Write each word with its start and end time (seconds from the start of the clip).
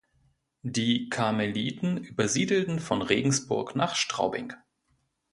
Die 0.63 1.09
Karmeliten 1.09 1.97
übersiedelten 1.97 2.79
von 2.79 3.03
Regensburg 3.03 3.75
nach 3.75 3.93
Straubing. 3.93 4.51